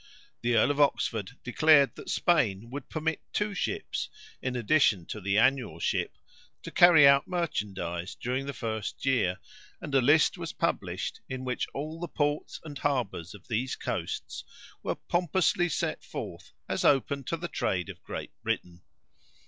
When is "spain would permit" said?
2.09-3.21